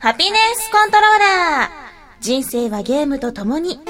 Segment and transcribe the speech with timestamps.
[0.00, 1.68] ハピネスコントローラー
[2.20, 3.80] 人生はゲームと共に。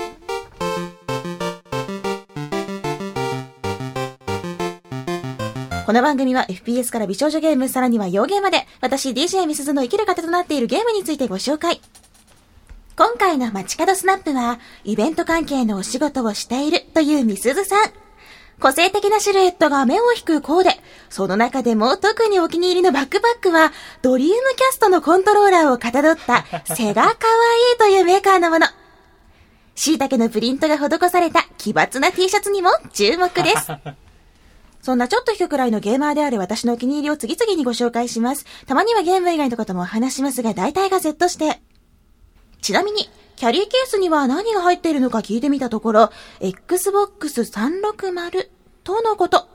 [5.84, 11.82] この番組は FPS から美少女ゲーム、さらには洋ゲーまで、私 DJ ミスズの生きる糧となっているゲームについてご紹介。
[12.96, 18.07] 今回の街角スナップは、イベント関係のお仕事をしているというミスズさん。
[18.61, 20.70] 個性的なシルエットが目を引くコーデ。
[21.11, 23.72] その中でも特にお気に入りのバックパックは、
[24.02, 27.14] ドリームキャストのコントローラーをかたどったセガかわい
[27.76, 28.67] いというメーカーのもの。
[29.76, 33.71] 椎茸のプリントが施された奇抜な T シャツにも注目です。
[34.83, 38.45] そんなちょっと低くらいのゲーマーである私のお気に入りを次々にご紹介します。
[38.67, 41.61] たまにはゲーム以外のこともお話しますが、大体が Z して。
[42.61, 46.10] ちなみに、キャリーケースには何が入っているのか聞いてみたところ、
[46.41, 48.48] Xbox 360
[48.83, 49.47] とのこと。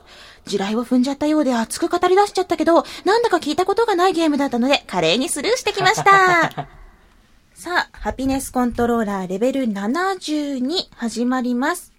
[0.46, 6.68] 地雷を踏んじゃったようで熱く語り出しちゃったけど、なんだか聞いたことがないゲームだったので、華麗にスルーしてきました。
[7.56, 11.92] さあ、ハピネスコントローラーレベル72始まります。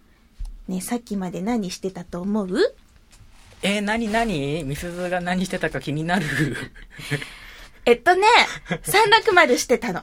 [0.68, 2.74] ね、さっきまで何してたと思う？
[3.60, 6.24] えー、なになにみすずが何してたか気になる。
[7.84, 8.26] えっとね、
[8.70, 10.02] 360してたの。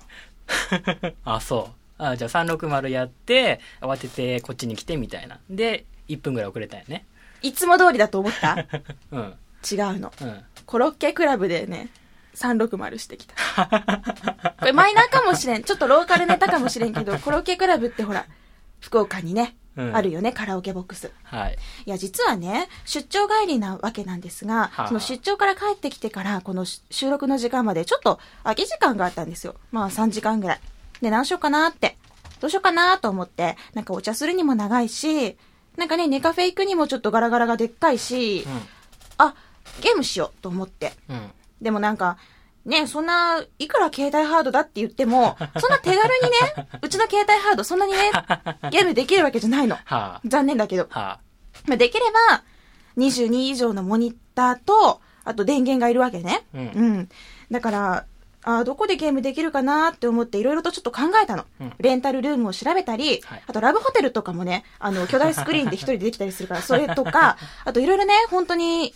[1.25, 2.03] あ、そう。
[2.03, 5.39] あ、じゃあ360やって、慌ててこっちに来てみたいな。
[5.49, 7.05] で、1分ぐらい遅れたよね。
[7.41, 8.65] いつも通りだと思った？
[9.11, 9.33] うん。
[9.71, 10.11] 違うの。
[10.21, 10.43] うん。
[10.65, 11.89] コロッケクラブでね、
[12.35, 13.35] 360してきた。
[14.59, 15.63] これマイナーかもしれん。
[15.63, 18.25] ちょっとローカルネタかもしれんけど、コロッケクラブってほら、
[18.79, 21.11] 福岡にね、うんあるよね、カラオケボックス。
[21.23, 21.57] はい。
[21.85, 29.55] いや、実はね、出張帰りなわけなんですが、はあその出張から帰ってきてから、このし収録の時間までちょっと空き時間があったんですよ。
[29.71, 30.59] まあ3時間ぐらい。
[31.01, 31.97] で、何しようかなって。
[32.41, 35.37] どうしようかなと思って、なんかお茶するにも長いし、
[35.77, 38.45] なんかね、ネカフェ行くにもちょっとガラガラがでっかいし、
[39.17, 39.35] あ、
[39.81, 40.93] ゲームしようと思って。
[41.07, 41.15] うん。
[41.15, 41.31] うん。
[41.61, 42.17] でもなんか、
[42.65, 48.11] ね、そんな、いくら携帯ハードだって言っても、 そんな手軽にね、うちの携帯ハードそんなにね、
[48.69, 49.75] ゲームできるわけじゃないの。
[49.75, 50.21] はあ。
[50.25, 50.87] 残念だけど。
[50.89, 51.19] は
[51.65, 52.43] まあできれば、
[52.97, 56.45] 22以上のモニターと、あと電源がいるわけね。
[56.53, 57.09] うん
[57.49, 58.05] だから、
[58.43, 61.45] あーどこでゲームできるかなって思っていろいろとちょっと考えたの。
[61.59, 68.93] うんレンタルルームを調べたり、はいあとラブホテルとかもね、あの、巨大スクリーンで一人でできたりするから、それとか、 あといろいろね、本当に、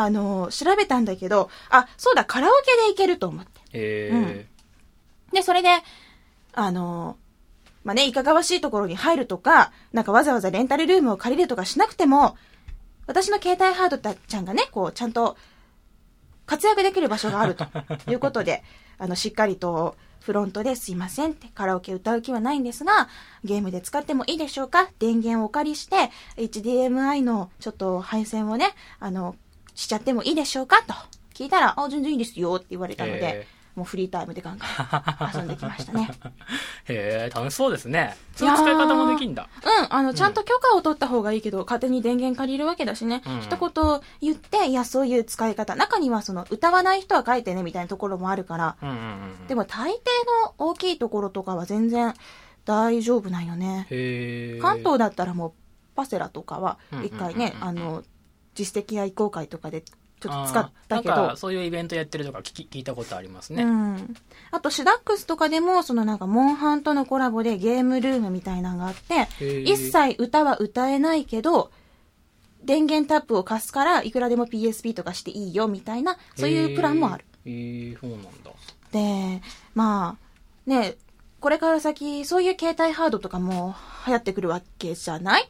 [0.00, 3.60] あの、調べたんだけど、あ、そうだ、カラオケで行けると思って。
[3.72, 4.46] えうん。
[5.34, 5.70] で、それで、
[6.52, 7.16] あの、
[7.82, 12.36] まあ、ね、いかがわしいところに入るとか、なんかわざわざレンタルルームを借りるとかしなくても、
[13.08, 15.36] 私の携帯ハードちゃんがね、こう、ちゃんと
[16.46, 17.66] 活躍できる場所があると
[18.08, 18.62] いうことで、
[18.98, 23.08] あの、しっかりとフロントですいませんってカラオケ歌う気はないんですが、
[23.42, 24.90] ゲームで使ってもいいでしょうか？
[25.00, 29.34] 電源をお借りして、HDMI のちょっと配線をね、あの、
[29.78, 30.82] しちゃってもいいでしょうか？
[30.82, 30.94] と
[31.32, 33.46] 聞いたら、あ、全然いいですよって言われたので、へ
[33.76, 36.10] もうフリータイムでガンガン 遊んできましたね。
[36.86, 38.16] へえ、楽しそうですね。
[38.34, 39.48] そういう使い方もできんだ。
[39.64, 43.22] うん、あの、ちゃんと許可を取った方がいいけど、勝手に電源借りるわけだしね。
[43.24, 45.76] うん一言言って、いや、そういう使い方。
[45.76, 48.76] 中には、その、歌わない人は書いてね、みたいなところもあるから。
[48.82, 48.98] うんうんう
[49.44, 49.46] ん。
[49.46, 52.14] でも、大抵の大きいところとかは全然
[52.64, 53.86] 大丈夫なんよね。
[54.60, 55.52] 関東だったらもう、
[55.94, 58.02] パセラとかはうん、一回ね、うんうんうんうんあの、
[58.64, 61.36] 実績や移行会とかで、ちょっと使ったけどあーなんか、。
[61.36, 63.62] そういうイベントやってるとか聞き聞いたことありますね。
[63.62, 64.14] うん。
[64.50, 71.70] あと、シダックスとかでも、そのなんか、モンハンとのコラボでゲームルームみたいなのがあって、一切歌は歌えないけど、
[72.64, 77.24] 電源タップを貸すから、いくらでも PSP とかしていいよ、みたいな、そういうプランもある。
[77.46, 77.92] へー。
[77.92, 78.30] へーそうなんだ。
[78.90, 79.40] で、
[79.74, 80.16] ま
[80.66, 80.96] あ、ね、
[81.40, 83.76] これから先、そういう携帯ハードとかも
[84.08, 85.44] 流行ってくるわけじゃない？
[85.44, 85.46] ん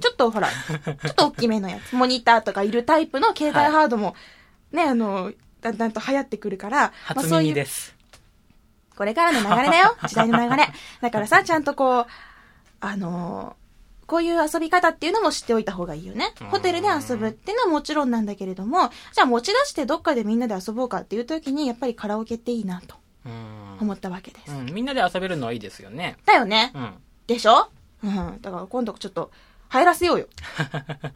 [0.00, 4.14] ちょっとほら、 ちょっと大きめのやつ、モニターとかいるタイプの携帯ハードも、
[4.72, 7.94] ね、あの、だんだんと流行ってくるから、まあ初そういう耳です。
[8.96, 9.96] これからの流れだよ。
[10.06, 10.68] 時代の流れ。
[11.00, 12.06] だからさ、ちゃんとこう、
[12.80, 13.62] あのー
[14.04, 16.46] こういう遊び方っていうのも知っておいた方がいいよねうん。
[16.48, 23.78] ホテルで遊ぶっていうのはもちろんなんだけれども、じゃあ持ち出してどっかでみんなで遊ぼうかっていう時に、やっぱりカラオケっていいなとうん。
[23.80, 24.52] 思ったわけです。
[24.52, 26.18] うん、みんなで遊べるのはいいですよね。
[26.26, 26.78] だよねう。
[26.78, 26.94] ん。
[27.26, 27.70] でしょ？
[28.04, 28.38] うん。
[28.42, 29.30] だから今度ちょっと
[29.72, 30.26] 入らせようよ。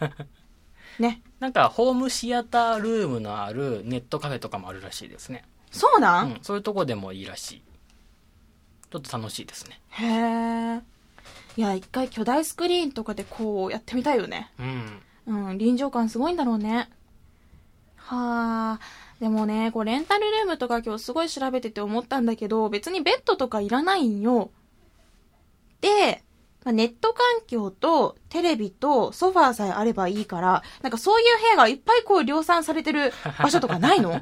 [0.98, 1.20] ね。
[1.40, 5.44] なんか、ホームシアタールームのあるネットカフェとかもあるらしいですね。
[5.70, 7.62] そうな、うんん、そういうとこでもいいらしい。
[8.90, 9.78] ちょっと楽しいですね。
[9.90, 10.80] へえ。
[11.58, 14.50] いや、一回巨大スクリーンとかでこうやってみたいよね。
[14.58, 15.02] うん。
[15.26, 16.88] うん、臨場感すごいんだろうね。
[17.96, 18.80] はあ。
[19.20, 24.50] でもね、こうレンタルルームとか今日すごい調べてて思ったんだけど、別にベッドとかいらないんよ。
[25.82, 26.22] で、
[26.66, 34.20] まあネット環境とテレビとソファーさえあればいいから、なんかそういう部屋がいっぱいこう量産されてる 場所とかないの？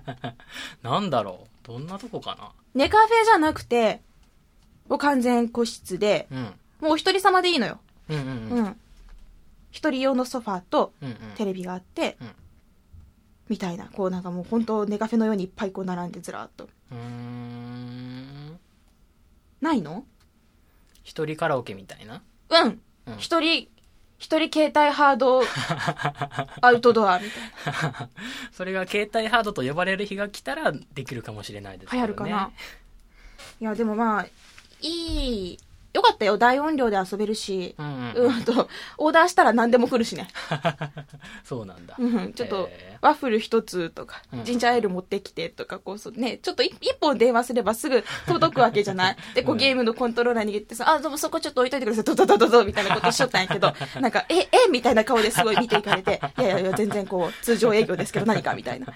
[0.82, 4.02] なんだろどんなとこかなネカフェじゃなくて、
[4.88, 6.42] もう完全個室で、うん。
[6.42, 7.78] もうお一人様でいいのよ。
[8.10, 8.64] うんうんううん。
[8.66, 8.80] ん。
[9.70, 11.16] 一人用のソファーとうんうん。
[11.36, 12.30] テレビがあって、うん
[13.48, 16.64] みたいな、こうなんかもう本当ネカフェのようにいっぱいこう並んでずらーっと。
[16.64, 18.58] うーん。
[19.62, 20.04] ないの？
[21.02, 22.22] 一人カラオケみたいな
[22.62, 23.18] うんうん。
[23.18, 23.68] 一、人、
[24.18, 25.42] 一人携帯ハード
[26.60, 28.08] アウトドアみたいな。
[28.52, 31.98] それが携帯ハードと呼ばれる日が来たらできるかもしれないですね。
[31.98, 32.50] 流行るかな。
[33.60, 34.26] いや、でもまあ、
[34.80, 35.58] いい、
[35.94, 36.36] よかったよ。
[36.36, 37.76] 大音量で遊べるし。
[37.78, 38.34] うんうん。
[38.34, 38.68] うんと、
[38.98, 40.28] オーダーしたら何でも来るしね。
[41.44, 41.94] そうなんだ。
[41.96, 58.86] うん、ちょっとへ、ワッフル一つとかう、んジンジャーエール持ってきてとか、こう、そうね、ちょっと一一本電話すればすぐ届くわけじゃない で、こううんゲームのコントローラー握ってさ、あ、でもそこちょっと置いといてください、ドドドドドみたいなことしちゃったんやけど、なんか、え、えみたいな顔ですごい見ていかれて、いやいやいや、全然こう、通常営業ですけど何かみたいな。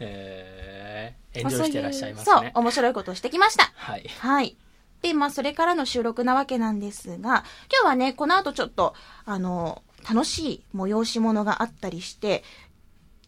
[0.00, 2.52] えー、エンジョイしてらっしゃいますね。
[2.54, 3.70] そう、面白いことをしてきました。
[3.74, 4.04] はい。
[4.18, 4.56] はい。
[5.02, 12.42] で、まあ、それからの収録なわけなんですが、今日はね、この後ちょっと、あの、楽しい催し物があったりして、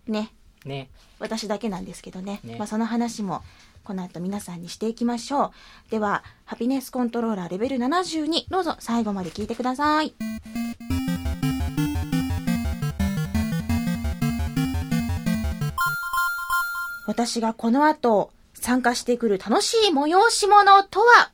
[0.06, 0.32] ね、
[0.64, 0.90] ね。
[1.18, 2.40] 私だけなんですけどね。
[2.44, 3.42] ねまあ、その話も、
[3.84, 5.52] この後皆さんにしていきましょ
[5.88, 5.90] う。
[5.90, 10.14] では、ハピネスコントローラーレベル72、どうぞ最後まで聞いてください。
[17.06, 21.32] 私がこの後参加してくる楽しい催し物とは、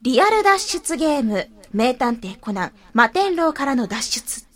[0.00, 4.46] リアル脱出ゲーム、名探偵コナン、摩天楼からの脱出。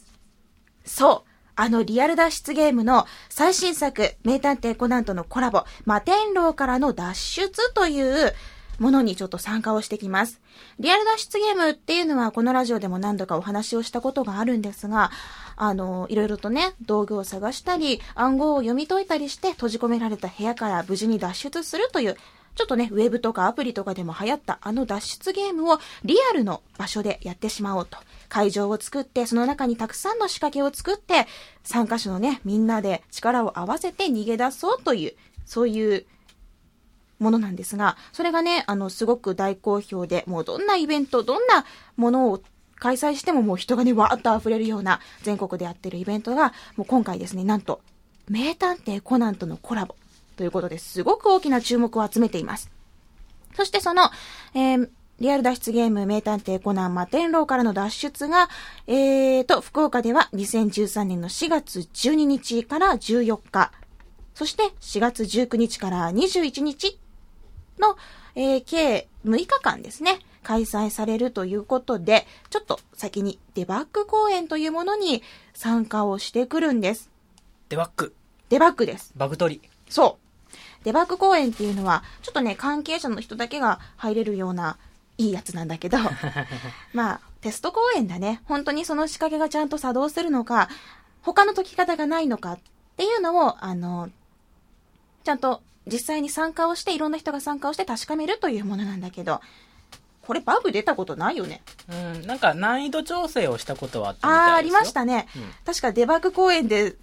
[0.84, 1.30] そう。
[1.56, 8.32] あのリアル脱出ゲームの最新作、名探偵コナンとのコラボ、摩天楼からの脱出という
[8.78, 10.40] ものにちょっと参加をしてきます。
[10.78, 15.10] リアル脱出ゲームっていうのはこのラジオでも何度かお話をしたことがあるんですが、
[15.56, 22.16] あの、いろいろとね、道具を探したり、暗号を読み解いたりして閉じ込められた部屋から無事に脱出するという、
[22.54, 27.98] ちょっとね、ウェブとかアプリとかでも流行ったあの脱出ゲームをリアルの場所でやってしまおうと。
[28.28, 31.26] 会場を作って、その中にたくさんの仕掛けを作って、
[31.64, 35.14] 参加者のね、みんなで力を合わせて逃げ出そうという、
[35.44, 36.06] そういう
[37.18, 41.64] ものなんですが、それがね、あの、すごく大好評で、もうどんなイベント、どんな
[41.96, 42.42] ものを
[42.76, 47.80] 開催してももう人がね、わーっと溢れるような全国でやってるイベントが、もう今回ですね、なんと、
[48.28, 49.94] 名探偵コナンとのコラボ
[50.36, 52.70] ということですごく大きな注目を集めています。
[53.54, 54.10] そしてその、
[54.54, 54.88] えー
[55.20, 58.48] リアル脱出ゲーム名探偵コナン摩天楼からの脱出が、
[58.88, 63.70] えーと、福岡では2013年の4月12日から14日、
[64.34, 66.98] そして4月19日から21日
[67.78, 67.96] の、
[68.34, 75.22] えー計6日間ですね、開催されるということで、ちょっと先にデバッグ公演というものに
[75.54, 77.10] 参加をしてくるんです。
[77.68, 78.14] デバッグ。
[78.48, 79.12] デバッグです。
[79.16, 79.70] バグ取り。
[79.88, 80.21] そう。
[80.84, 84.76] デバッグ公演っていうのは、ちょっとね、関係者の人だけが入れるような、
[85.18, 85.98] いいやつなんだけど、
[86.92, 88.40] まあ、テスト公演だね。
[88.44, 90.68] 本当にその仕掛けがちゃんと作動するのか、
[91.22, 92.58] 他の解き方がないのかっ
[92.96, 94.10] ていうのを、あの、
[95.24, 99.40] ちゃんと実際に参加をして、いろんな人が参加をして確かめるというものなんだけど、
[100.22, 101.62] これバグ出たことないよね。
[101.90, 104.80] うん、なんか難易度調整をしたことはあったみああー、ありたいですよ。
[104.80, 105.28] ましたね。
[105.36, 106.96] うん確かデバッグ公演で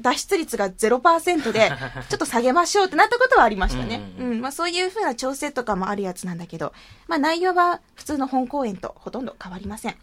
[0.00, 1.70] 脱出率が0%で、
[2.08, 4.00] ちょっと下げましょうってなったことはありましたね。
[4.18, 6.72] ううんまあそういう風な調整とかもあるやつなんだけど、
[7.08, 9.96] まあ内容は普通の本公演とほとんど変わりません。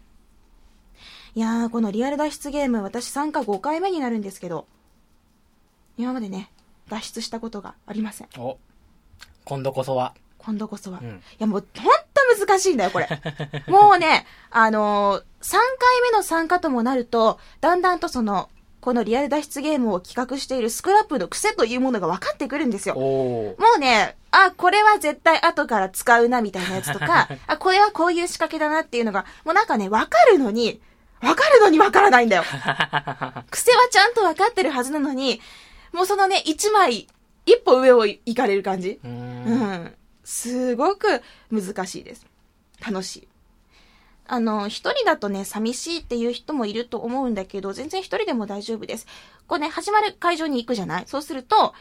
[1.34, 4.66] いやー、このリアル脱出ゲーム、私参加5回目になるんですけど、
[5.96, 6.50] 今までね、
[6.88, 8.28] 脱出したことがありません。
[8.38, 8.58] お、
[9.44, 10.14] 今度こそは。
[10.38, 11.00] 今度こそは。
[11.02, 13.08] うんいや、もう、ほんと難しいんだよ、これ。
[13.68, 18.48] もうね、あのー、3回目の参加ともなると、だんだんとその、
[18.80, 22.94] このリアル脱出ゲームを企画しているスクラップの癖というものが分かってくるんですよ。
[22.94, 30.80] もうね、あ、これは絶対後から使うな、みたいなやつとか、 あ、これはこういう仕掛けだなっていうのが、もうなんかね、分かるのに、
[31.20, 32.44] 分かるのに分からないんだよ。
[33.50, 35.40] 癖はちゃんと分かってるはずなのに、
[35.92, 37.08] もうそのね、一枚、
[37.46, 39.00] 一歩上を行かれる感じ。
[39.02, 39.10] うー。
[39.10, 39.94] うんん。
[40.24, 42.26] すごく難しいです。
[42.86, 43.28] 楽しい。
[44.28, 49.06] あの、一人だとね、寂しいっていう人もいると思うんだけど、全然一人でも大丈夫です。
[49.46, 51.04] こうね、始まる会場に行くじゃない？
[51.06, 51.74] そうすると、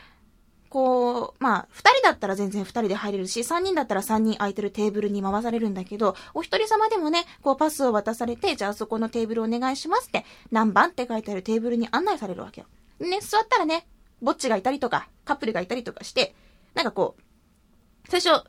[0.70, 12.68] こう、まあ、二人だったら全然二人で入れるし、三人だったら三人空いてるテーブルに回されるんだけど、お一人様でもね、こうパスを渡されて、じゃあそこのテーブルお願いしますって、何番って書いてあるテーブルに案内されるわけよ。
[13.00, 13.88] ね、座ったらね、
[14.22, 16.36] ぼっちがいたりとか、カップルがいたりとかして、
[16.74, 17.22] なんかこう、
[18.10, 18.44] 最初、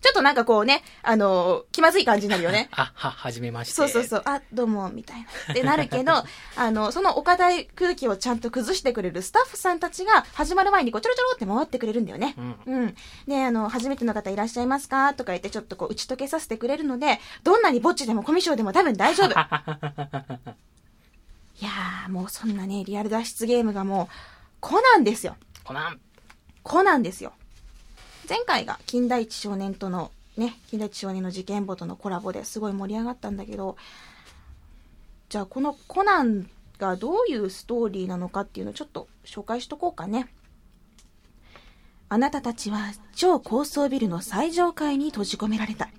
[0.00, 2.68] ちょっとなんかこうね、あの、気まずい感じになるよね。
[2.76, 3.74] あ、は、はじめまして。
[3.74, 5.52] そうそうそう、あ、どうも、みたいな。
[5.52, 6.12] ってなるけど、
[6.56, 12.34] あの、そのお堅い空気をちゃんと崩してくれるスタッフさんたちが始まる前にこうちょろちょろって回ってくれるんだよね。
[12.38, 12.56] うん。
[12.66, 12.96] うん。
[13.28, 19.30] で、あの、初めての方いらっしゃいますかとか言ってちょっとこう打ち解けさせてくれるので、どんなにぼっちでもコミュ障でも多分大丈夫。
[21.60, 24.14] いやー、もうそんなね、リアル脱出ゲームがもう、
[24.60, 25.36] コナンですよ。
[25.62, 26.00] コナン。
[26.62, 27.34] コナンですよ。
[28.30, 33.76] 前回が金田一少年とのね、金田一少年の事件簿とのコラボですごい盛り上がったんだけど、
[35.28, 40.28] じゃあこのコナンがどういうストーリーなのかっていうのをちょっと紹介しとこうかね。
[42.08, 45.90] あなたたちは超高層ビルの最上階に閉じ込められた。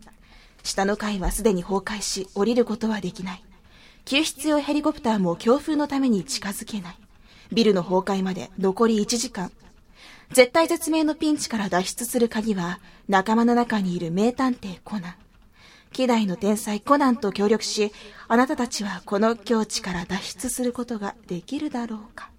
[0.63, 3.43] 下の階はすでに崩壊し、降りることはできない。
[4.05, 6.95] 救出用ヘリコプターも強風のために近づけない。
[7.51, 9.51] ビルの崩壊まで残り1時間。
[10.33, 15.15] 絶対絶命のピンチから脱出する鍵は、仲間の中にいる名探偵コナン。
[15.91, 17.91] 希代の天才コナンと協力し、
[18.29, 22.29] あなたたちはこの境地から脱出することができるだろうか。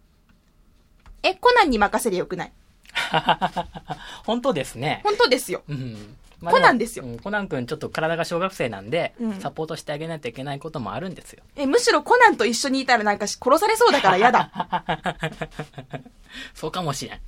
[1.22, 2.52] え、コナンに任せりゃよくない？
[4.24, 5.00] 本当ですね。
[5.04, 5.62] 本当ですよ。
[5.68, 6.16] うん。
[6.42, 11.42] コナンですようんコナン君ちょっと体が小学生なんで、うんサポートしてあげないといけないこともあるんですよ。
[11.56, 14.50] え、むしろコナンと一緒にいたらなんかし殺されそうだから嫌だ。
[16.54, 17.20] そうかもしれん。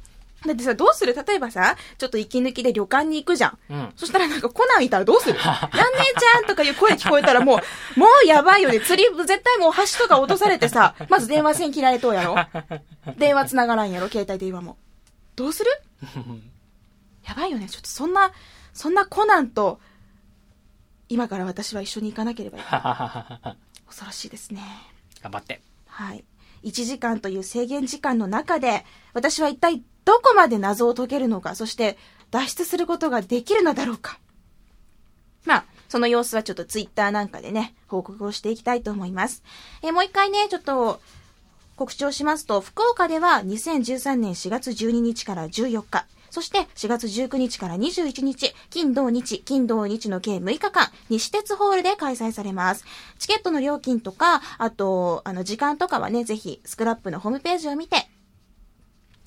[0.47, 1.15] だってさ、どうする？
[1.15, 3.59] 例えばさ、ちょっと息抜きで旅館に行くじゃん。
[3.71, 3.93] うん。
[3.97, 5.39] そしたらなんかコナンいたらどうする？
[5.39, 5.69] なんね
[6.17, 7.59] えちゃんとかいう声聞こえたらもう、
[8.01, 8.81] もうやばいよね。
[8.81, 12.37] 釣り、絶対もう橋とか落とされてさ、まず電話線切られとうやろ
[13.19, 14.77] 電話繋がらんやろ携帯電話も。
[15.37, 15.71] どうする？
[17.29, 17.69] やばいよね。
[17.69, 18.33] ちょっとそんな、
[18.73, 19.81] そんなコナンと、
[21.09, 23.57] 今から私は一緒に行かなければいけない。
[23.87, 24.63] 恐ろしいですね。
[25.23, 25.61] 頑張って。
[25.87, 26.25] はい。
[26.65, 31.99] 1時間という制限時間の中で、私は一体どこまで謎を解けるのか、そして
[32.31, 34.19] 脱出することができるのだろうか。
[35.45, 39.43] まあ、その様子はちょっとツイッターなんかでね、報告をしていきたいと思います。
[39.83, 41.01] えーもう一回ね、ちょっと
[41.77, 52.87] 告知をしますと、福岡では2013年4月12日から14日、そして4月19日から21日、金土日、金土日の計6日間、西鉄ホールで開催されます。
[53.19, 58.09] チケットの料金とか、あと、あの、時間とかはね、ぜひ、スクラップのホームページを見て、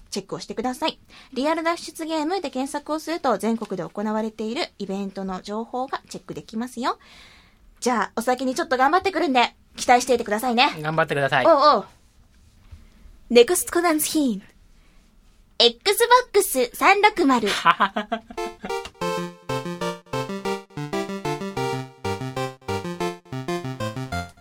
[0.10, 1.00] チェックをしてください。
[1.32, 6.98] リアル脱出ゲームで検索をすると、全国で行われているイベントの情報がチェックできますよ。
[7.82, 10.76] じゃあ、お先にちょっと頑張ってくるんで、期待していてくださいね。
[10.80, 11.46] 頑張ってください。
[11.46, 11.86] おうおう。
[13.30, 14.55] NEXT Conan's Hint Xbox
[15.58, 16.70] 360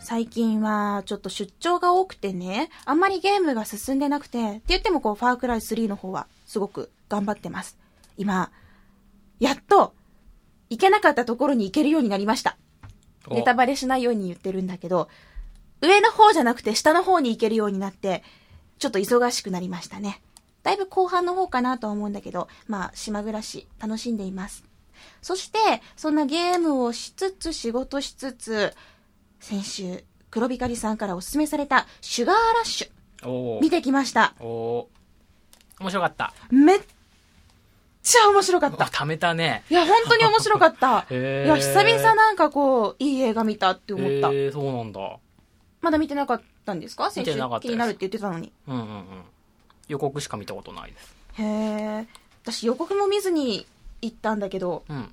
[0.01, 7.79] 最近はちょっと出張が多くてね、あんまりゲームが進んでなくて、って言ってもこう、ファークライ3の方はすごく頑張ってます。
[8.17, 8.51] 今、
[9.39, 9.95] やっと、
[10.69, 12.57] 行けなかったところに行けるようになりました。
[13.29, 15.09] おネタバレしないように言ってるんだけど、
[15.81, 18.25] 上の方じゃなくて下の方に行けるようになって、
[18.79, 20.21] ちょっと忙しくなりましたね。
[20.65, 24.65] だいぶ後半の方かなとは思うんだけど、まあ、島暮らし楽しんでいます。
[25.23, 25.59] そして、
[25.97, 28.75] そんなゲームをしつつ仕事しつつ、
[29.41, 34.35] 先週、黒光りさんからおすすめされたシュガーラッシュ、お見てきました。
[34.41, 34.91] おお
[35.81, 36.33] 面白かった。
[36.51, 36.81] めっ
[38.03, 38.85] ちゃ面白かっあ、た。
[38.87, 39.65] 貯めたね。
[39.71, 41.07] いや、本当に面白かった。
[41.13, 44.29] いや、久々なんかこう、いい映画見たって思った。
[44.29, 45.19] えー、そうなんだ。
[45.83, 47.11] まだ見てなかったんですか？
[47.11, 48.53] 先週気になるって言ってたのに。
[48.67, 49.07] うんうんうん。
[49.89, 51.15] 予告しか見たことないです。
[51.35, 52.07] へえ。
[52.43, 53.67] 私予告も見ずに
[54.03, 55.13] 行ったんだけど、うん。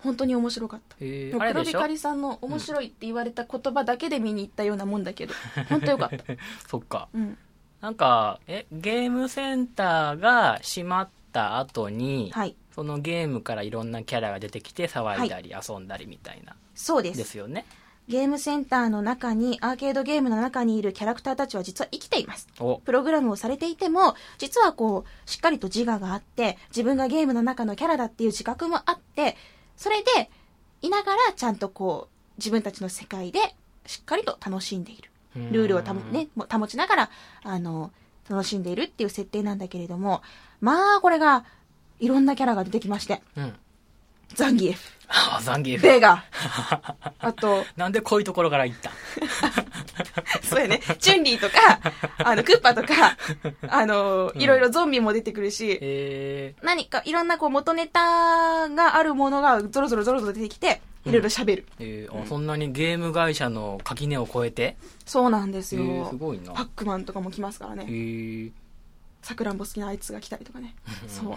[0.00, 0.96] 本当に面白かった。
[0.98, 1.78] 黒あれでしょ？
[1.78, 5.34] 光さんの面白いって言われた言葉だけで見に行ったようなもんだけど、
[5.68, 6.24] 本当よかった。
[6.68, 7.08] そっか。
[7.14, 7.38] うん。
[7.80, 12.54] なんか、え、ゲームセンターが閉まった後に、はい。
[12.74, 17.18] そのゲームからいろんなキャラが出てきて騒いだり遊んだりみたいな、そうです。
[17.18, 17.64] ですよね。
[18.08, 22.46] ゲームセンターの中に、アーケードゲームの中にいるキャラクターたちは実は生きています。
[22.60, 29.36] お、プログラムをされていても、実はこう、しっかりと自我があって、自分がゲームの中のキャラだっていう自覚もあって、
[29.76, 30.30] それで、
[30.82, 33.40] いながらちゃんとこう、自分たちの世界で
[33.86, 35.10] しっかりと楽しんでいる。
[35.50, 37.10] ルールをたも、ね、も保ちながら、
[37.42, 37.90] あの、
[38.28, 40.22] 楽しんでいるっていう設定なんだけれども、
[40.60, 41.44] まあ、これが、
[41.98, 43.54] いろんなキャラが出てきまして、うん。
[44.34, 45.82] ザンギエフ、あ、ザンギエフ。
[45.82, 46.24] ベガ、
[47.18, 48.90] あと、なんでこういうところから行った？
[50.42, 51.80] そうやね、チュンリーとか、
[52.18, 53.16] あの、クッパとか、
[53.68, 61.66] あの、いろいろゾンビも出てくるし、え何かいろんなこう元ネタがあるものがゾロゾロゾロゾロ出てきて、いろいろ喋る。
[61.78, 62.22] ー、えー。
[62.22, 64.76] あそんなにゲーム会社の垣根を越えて？
[65.06, 65.82] そうなんですよ。
[65.82, 66.52] えーすごいな。
[66.52, 67.84] パックマンとかも来ますからえね。
[67.84, 68.50] ー、
[69.22, 70.74] さくらんぼ好きなあいつが来たりとかね。
[71.08, 71.36] そう。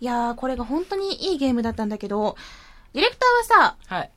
[0.00, 2.36] いやー、これが本当にいいゲームだったんだけど、
[2.92, 4.10] ディレクターはさ、はい。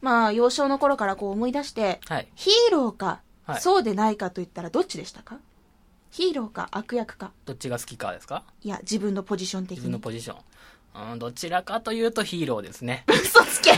[0.00, 2.28] まあ、幼少の頃からこう思い出して、はい。
[2.34, 5.36] ヒーローか、はいそうでないかと言ったらどっちでしたか？
[6.10, 7.32] ヒーローか悪役か。
[7.44, 8.44] どっちが好きかですか？
[8.62, 10.02] いや、自分のポジション的自分のに。
[10.02, 11.12] ポジション。
[11.12, 13.04] うん、どちらかというとヒーローですね。
[13.10, 13.72] 嘘つけ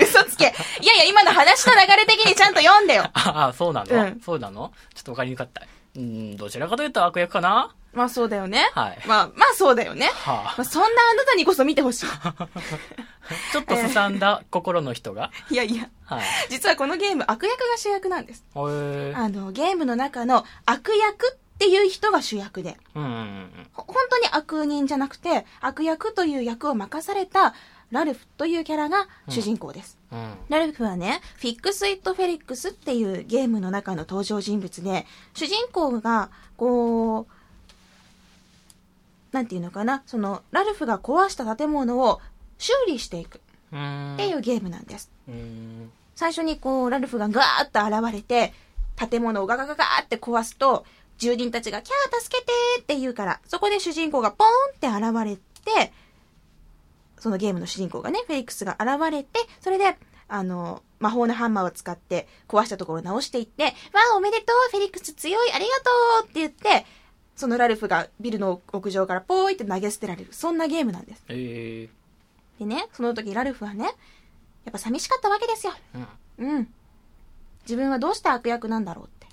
[0.00, 4.72] 嘘つけいやいや、今の話の流れ的にちゃんと読んでよああ、そうなの、うんそうなの？
[4.94, 5.62] ちょっとわかりにくかった。
[5.96, 7.74] うん、どちらかというと悪役かな？
[7.92, 8.70] まあそうだよね。
[8.74, 10.10] はいまあ、まあそうだよね。
[10.14, 12.06] はまあ、そんなあなたにこそ見てほしい。
[12.22, 12.34] あ。
[13.52, 15.30] ちょっとすさんだ心の人が？
[15.50, 16.22] いやいや、はい。
[16.48, 18.44] 実はこのゲーム悪役が主役なんです。
[18.54, 27.54] あの、ゲームの中の悪役っていう人が主役で、うん本当に悪人じゃなくて、悪役という役を任された
[27.90, 29.98] ラルフというキャラが主人公です。
[30.12, 30.34] うん。
[30.48, 37.37] ラルフはね、フィックス・イット・フェリックスっていうゲームの中の登場人物で、主人公が、こう、
[39.32, 42.20] なんていうのかな、その、ラルフが壊した建物を
[42.58, 43.40] 修理していく
[43.72, 44.14] うん。
[44.14, 45.10] っていうゲームなんです。
[45.28, 45.90] うん。
[46.16, 48.52] 最初にこう、ラルフがガーッと現れて、
[48.96, 50.84] 建物をガガガガーって壊すと、
[51.18, 55.92] 住人たちがキャー助けてーって言うから、そこで主人公がポーンって現れて、
[57.18, 59.96] そのゲームの主人公がね、フェリックスが現れて、それで、
[60.28, 63.70] あの、魔法のハンマーを使って壊したところを直していって、わ
[64.12, 65.90] あ、おめでとうフェリックス強いありがと
[66.26, 66.86] うって言って、
[67.38, 70.32] そのラルフがビルの屋上からポーイって投げ捨てられる。
[70.32, 71.22] そんなゲームなんです。
[71.28, 71.88] ええ
[72.58, 75.72] でね、その時ラルフはね、やっぱ寂しかったわけですよ。
[76.38, 76.48] うん。
[76.48, 76.68] うん。
[77.62, 79.28] 自分はどうして悪役なんだろうって。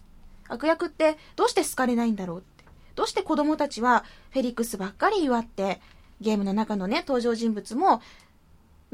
[0.48, 2.64] 悪役ってどうして好かれないんだろうって。
[2.94, 5.82] どうして子供たちはフェリックスばっかり祝って、
[6.22, 8.04] ゲームの中のね、登場人物も、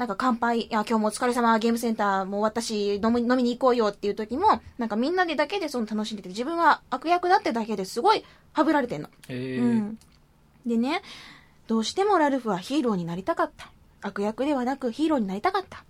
[0.02, 9.08] なんか乾杯、いや、今日もお疲れ様、ゲームセンターもう終わったし、飲み飲みに行こうよっていう時も、なんかみんなでだけでその楽しんでて、自分は悪役だってだけですごいはぶられてんの。
[9.28, 9.98] ええうん。
[10.66, 11.02] でね、
[11.68, 13.70] どうしてもラルフはヒーローになりたかった。
[14.00, 15.84] 悪役ではなくヒーローになりたかった。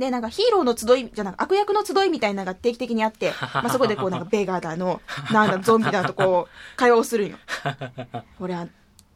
[0.00, 5.00] で、なんかヒーローの集い、じゃなく悪役の集いみたいなのが定期的にあって、 まあ、そこでこうなんかベガーだの、
[5.32, 7.36] なんだ、ゾンビだとこう、会話をするんよ。
[8.40, 8.66] 俺は、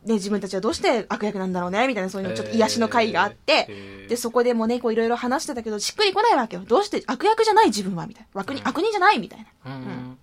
[0.05, 6.63] ね、自分たちはどうして悪役なんだろうね、みたいなそういうのちょっと癒しの会があって、へーで、そこでもね、こういろいろ話してたけど、しっくりこないわけよ。
[6.67, 8.41] どうして悪役じゃない自分は、みたいな。
[8.41, 9.75] 悪人、悪人じゃないみたいな。
[9.75, 10.19] うん。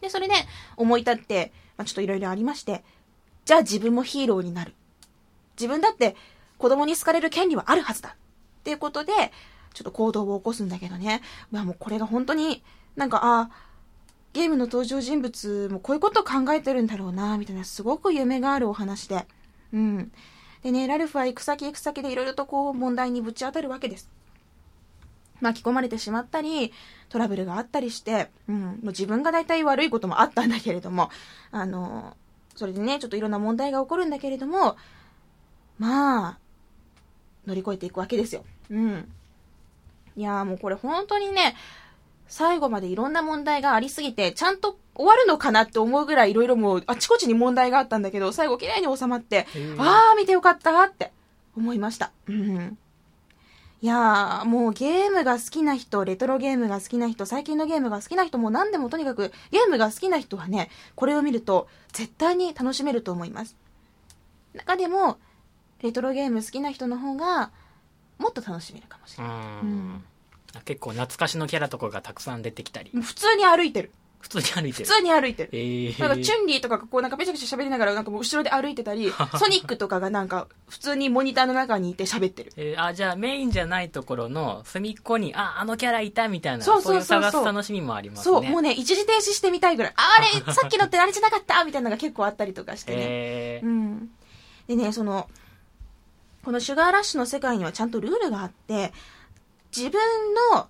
[0.00, 0.34] で、それで
[0.76, 2.82] 思い立って、まあ、ちょっといろいろありまして、
[3.44, 4.74] じゃあ自分もヒーローになる。
[5.56, 6.16] 自分だって
[6.56, 8.10] 子供に好かれる権利はあるはずだ。
[8.10, 9.12] っていうことで、
[9.74, 11.22] ちょっと行動を起こすんだけどね。
[11.50, 12.62] まあもうこれが本当に
[12.96, 13.50] なんか、あ
[14.32, 19.26] ゲームの登場人物もこういうことを考えてるんだろうな、みたいなすごく夢があるお話で。
[19.72, 20.12] うん。
[20.62, 24.08] でね、ラルフは行く先行く先でいろいろとこう問題にぶち当たるわけです。
[25.40, 26.72] 巻き込まれてしまったり、
[27.08, 31.10] トラブルがあったりして、うん、もう自分が大体悪いこともあったんだけれども、
[31.50, 32.16] あの、
[32.54, 34.76] それでね、ちょっといろんな問題が起こるんだけれども、
[35.78, 36.38] まあ、
[37.46, 38.44] 乗り越えていくわけですよ。
[38.70, 39.10] うん。
[40.16, 41.56] いやーもうこれ本当にね、
[42.30, 49.46] 最後までいろんな問題がありすぎて、ちゃんと終わるのかなって思うぐらいいろいろもうあちこちに問題があったんだけど、最後綺麗に収まって、
[49.78, 51.12] あー見てよかったって
[51.56, 52.12] 思いました。
[52.28, 52.78] うん。
[53.82, 63.56] いやー、もうゲームが好きな人、レトロゲームが好きな人、最近のゲームが好きな人、もう何でもとにかくゲームが好きな人はね、これを見ると絶対に楽しめると思います。
[64.54, 65.18] 中でも、
[65.82, 67.50] レトロゲーム好きな人の方が、
[68.18, 69.36] もっと楽しめるかもしうれない。
[69.66, 70.04] ん。
[70.64, 72.90] 結構懐かしのキャラとかがたくさん出てきたり。
[73.00, 73.92] 普通に歩いてる。
[74.20, 74.84] 普通に歩いてる。
[74.84, 75.48] 普通に歩いてる。
[75.52, 82.52] ええなんか、チュンリーとかがこうなんかペチャペチャ喋りながらなんかもう後ろで歩いてたり、 ソニックとかがなんか普通にモニターの中にいて喋ってる。
[82.56, 88.50] えーあ、じゃあメインじゃないところの隅っこに、あ、あのキャラいたみたいな、そうそうそうそういう探す楽しみもありますそう、ね。
[88.50, 89.92] もうね、一時停止してみたいぐらい。
[89.96, 92.98] ああれ、さっきのってあれじゃなかったみたいなのが結構あったりとかしてね。
[93.00, 94.10] えーうん。
[94.68, 95.28] でね、その、
[96.44, 98.92] このシュガーラッシュの世界にはちゃんとルールがあって、
[99.76, 100.00] 自分
[100.52, 100.68] の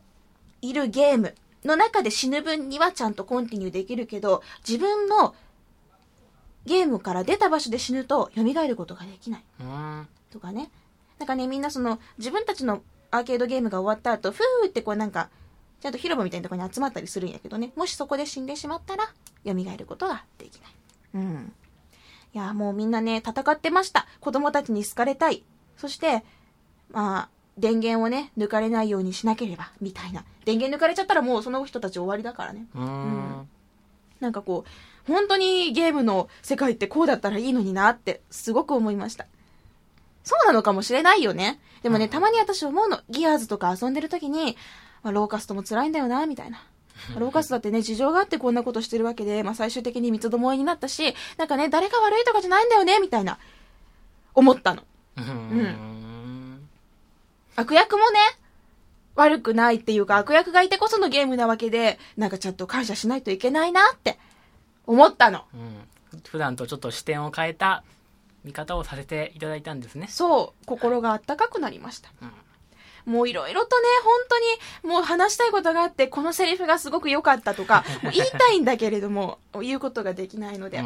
[0.62, 1.34] いるゲーム
[1.64, 5.34] の中で死ぬ分にはちゃんとコンティニューできるけど、自分の
[6.66, 9.42] ゲームから出た場所で死ぬと蘇ることができない。
[9.60, 10.08] うん。
[10.30, 10.70] とかね。
[11.18, 15.28] なんかね、みんなその、自分たちのアーケードゲームが終わった後、ふーってこうなんか、
[15.80, 17.72] ちゃんと広場みたいなところに集まったりするんやけどね。
[17.76, 19.12] もしそこで死んでしまったら、
[19.44, 20.72] 蘇ることができない。
[21.14, 21.52] うん。
[22.32, 24.06] いや、もうみんなね、戦ってました。
[24.20, 25.42] 子供たちに好かれたい。
[25.76, 26.24] そして、
[26.90, 27.28] まあ、
[27.61, 30.25] 電源をね、抜かれないようにしなければ、みたいな。
[30.44, 32.66] 電源抜かれちゃったらもうその人たち終わりだからね。
[32.75, 32.83] うん。
[32.83, 33.49] ん
[34.20, 39.27] なんかこう、本当にゲームの世界ってこうだったらいいのになって、すごく思いました。
[40.25, 41.61] そうなのかもしれないよね。
[41.83, 43.01] でもね、たまに私思うの。
[43.09, 44.57] ギアーズとか遊んでる時に、
[45.03, 46.62] まあ、ローカストも辛いんだよな、みたいな。
[47.18, 53.38] ローカストだってね、 事情があってこんなことしてるわけで、まあ最終的に三つどもえになったし、なんかね、誰が悪いとかじゃないんだよね、みたいな、
[54.35, 54.83] 思ったの。
[55.16, 55.89] うん
[57.56, 58.18] 悪役もね、
[59.16, 64.18] 悪くないっていうか悪役がいてこそのゲームなわけで、なんかちゃんと感謝しないといけないなって
[64.86, 65.44] 思ったの。
[65.54, 65.88] うん。
[66.28, 67.84] 普段とちょっと視点を変えた
[68.44, 70.06] 見方をさせていただいたんですね。
[70.08, 72.10] そう、心があったかくなりました。
[72.22, 72.32] うん。
[73.12, 74.20] もういろいろとね、本
[74.82, 80.82] 当にもう話したいことがあって、このセリフがすごく良かったとか、 もう言いたいんだけれども、言うことができないので。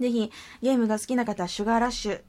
[0.00, 0.32] ぜひ
[0.62, 2.20] ゲームが好きな方はシュガーラッシュ、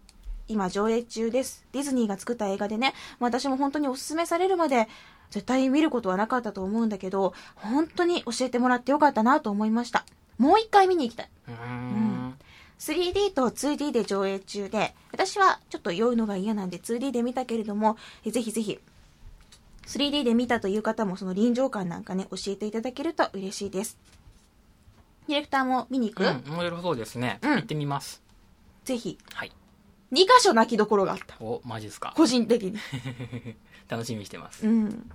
[0.47, 1.65] 今上映中です。
[1.71, 4.87] ディズニーが作った映画でね、私も本当におすすめされるまで、
[5.31, 10.05] 絶対見ることはなかったと思うんだけど、本当に教えてもらってよかったなと思いました。
[10.37, 11.29] もう一回見に行きたい。
[11.47, 12.37] うーん。
[12.79, 18.79] 3D と 2D で上映中で、私はちょっと酔うのが嫌なんで 2D で見たけれども、えぜひぜひ、
[19.87, 23.97] 3D で見たという方もその臨場感なんかね、教えていただけると嬉しいです。
[25.27, 27.39] ディレクターも見に行く、うん、面白そうですね。
[27.41, 28.21] うん行ってみます。
[28.83, 29.17] ぜひ。
[29.33, 29.51] はい。
[30.13, 31.35] 2箇所泣きどころがあった。
[31.39, 32.13] お、マジですか。
[32.15, 32.77] 個人的に。
[33.89, 34.67] 楽しみにしてます。
[34.67, 35.11] うん。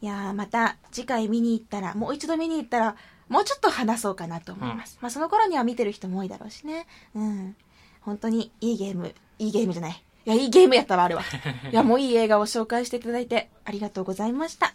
[0.00, 2.96] いやー、また次回見に行ったら、もう一度見に行ったら、
[3.28, 4.98] もうちょっと話そうかなと思います。
[5.00, 6.86] まあその頃には見てる人も多いだろうしね。
[7.14, 7.56] うん。
[8.00, 10.04] 本当にいいゲーム、いいゲームじゃない。
[10.26, 11.22] いや、いいゲームやったわ、あれは。
[11.70, 14.74] いや、もういい映画を紹介していただいてありがとうございました。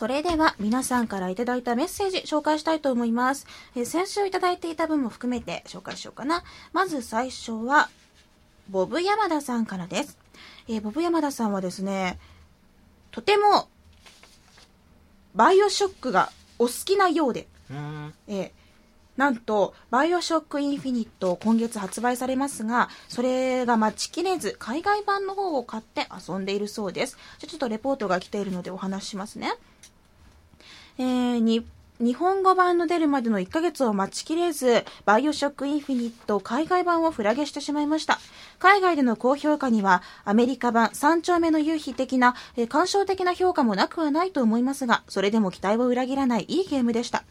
[0.00, 3.46] それでは皆さんからいただいたメッセージ紹介したいと思います。
[3.76, 6.42] えー先週いただいていた分も含めて紹介しようかな。
[6.72, 7.90] まず最初は、
[8.70, 10.16] ボブ山田さんからです。
[10.68, 12.18] えーボブ山田さんはですね、
[13.10, 13.68] とても、
[15.34, 17.46] バイオショックがお好きなようで。
[18.26, 18.50] えー
[19.20, 27.18] なんと、バイオショックインフィニット今月発売されますが、それが待ちきれず、海外版の方を買って遊んでいるそうです。
[27.38, 29.52] じゃあちょっとレポートが来ているのでお話ししますね。
[30.96, 31.64] えー
[32.00, 38.18] 日本語版の出るまでの1ヶ月を待ちきれず、バイオショックインフィニット海外版をフラゲしてしまいました。
[38.58, 47.22] 海外での高評価には、アメリカ版三丁目の夕日的な、え感傷的な評価もなくはないと思いますが、それでも期待を裏切らないいいゲームでした。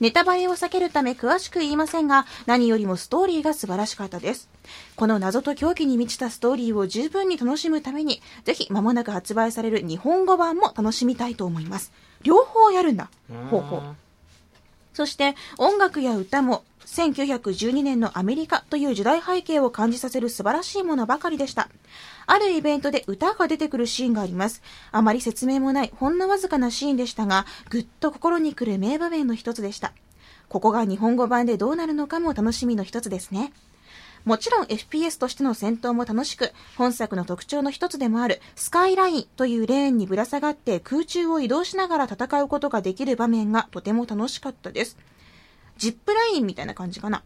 [0.00, 4.48] ネタバレを避けるため詳しく言いませんが、何よりもストーリーが素晴らしかったです。
[4.96, 11.92] この謎と狂気に満ちたストーリーを十分に楽しむために、ぜひ間もなく発売される日本語版も楽しみたいと思います。
[12.22, 13.10] 両方やるんだ。
[13.50, 13.82] ほうほう。
[14.94, 21.68] そして音楽や歌も1912年のアメリカという時代背景を感じさせる素晴らしいものばかりでした。
[22.26, 24.62] あるイベントで歌が出てくるシーンがあります。
[24.90, 29.92] あまり説明もないほんのわずかなシーンでしたが、ぐっと心に来る名場面の一つでした。
[30.48, 33.52] ここが日本語版でどうなるのかも楽しみの一つですね。
[34.24, 44.96] もちろん FPS としての戦闘も楽しく、本作の特徴の一つでもあるスカイラインというレーンにぶら下がって空中を移動しながら戦うことができる場面がとても楽しかったです。
[45.82, 47.24] ジップラインみたいな感じかな。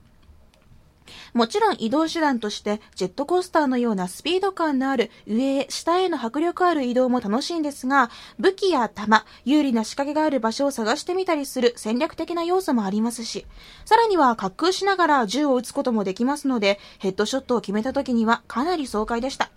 [1.34, 13.44] もちろん移動手段としてジェットコースターのようなスピード感のある上へ下への迫力ある移動も楽しいんですが、武器や弾、有利な仕掛けがある場所を探してみたりする戦略的な要素もありますし、
[13.84, 19.50] さらには滑空しながら銃を撃つこともできますので、ヘッドショットを決めた時にはかなり爽快でした。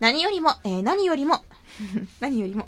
[0.00, 1.44] 何よりも、えー何よりも、
[2.20, 2.64] 何よりも、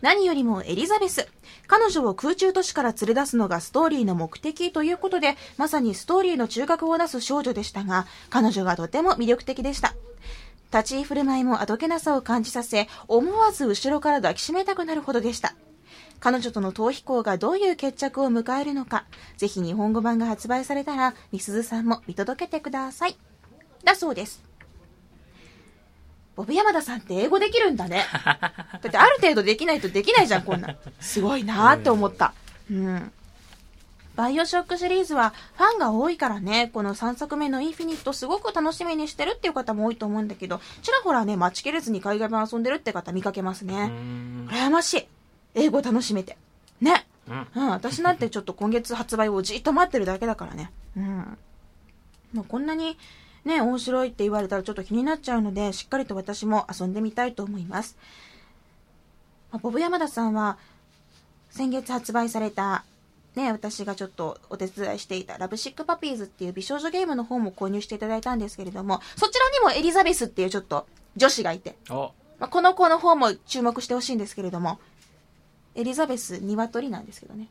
[0.00, 1.28] 何よりもエリザベス。
[1.72, 9.94] 彼女を空中都市から連れ出すのがストーリーの目的ということで、まさにストーリーの中核を出す少女でしたが、彼女がとても魅力的でした。
[10.70, 15.54] 立ち居振る舞いもあどけなさを感じさせ、思わず後ろから抱きしめたくなるほどでした。
[16.20, 19.06] 彼女との逃避行がどういう決着を迎えるのか、
[19.38, 23.16] ぜひ日本語版が発売されたら、みすずさんも見届けてください。
[23.82, 24.42] だそうです。
[26.34, 28.04] ボブ山田さんって英語できるんだね。
[28.14, 30.76] だってある程度できないとできないじゃん、こんなん。
[31.00, 32.32] すごいなーって思った。
[32.70, 33.12] うん。
[34.14, 43.86] バイオショックシリーズはファンが多いからね、この3作目のインフィニットすごく楽しみにしてるっていう方も多いと思うんだけど、ちらほらね、待ちきれずに海外版遊んでるって方見かけますね。
[43.86, 44.48] ん。
[44.48, 45.08] 羨ましい。
[45.54, 46.36] 英語楽しめて。
[46.80, 47.06] ね。
[47.28, 47.46] うん。
[47.54, 50.70] うん、私なんてちょっと今月発売をじっと待ってるだけだからね。
[50.96, 51.38] うん。
[52.34, 52.98] もうこんなに
[53.44, 57.96] ね、面白いって言われたらちょっと気になっちゃうので、しっかりと私も遊んでみたいと思います。
[59.50, 60.58] まあボブ山田さんは、
[61.50, 62.84] 先月発売された、
[63.34, 74.78] ね、私がちょっとお手伝いしていたラブシックパピーズっていう美少女ゲームの方も購入していただいたんですけれども、そちらにもエリザベスっていうちょっと女子がいて、お、まあ、この子の方も注目してほしいんですけれども、
[75.74, 77.48] エリザベス鶏なんですけどね。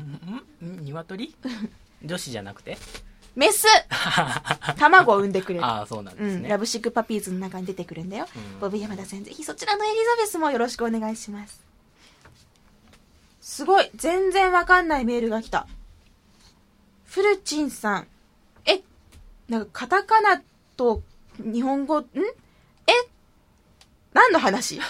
[0.60, 1.34] 鶏
[2.04, 2.78] 女子じゃなくて？
[3.36, 3.66] メス
[4.78, 5.64] 卵を産んでくれる。
[5.64, 6.48] ああ、そうなんうん、ですね。
[6.48, 8.26] ラブシックパピーズの中に出てくるんだよ。
[8.34, 11.60] うんボブ山田さん、ぜひそちらのエリザベスもよろしくお願いします。
[13.40, 15.66] すごい全然わかんないメールが来た。
[17.06, 18.06] フルチンさん。
[18.66, 18.82] え、
[19.48, 20.42] なんかカタカナ
[20.76, 21.02] と
[21.38, 22.04] 日本語、ん？
[22.86, 22.92] え？
[24.12, 24.80] 何の話？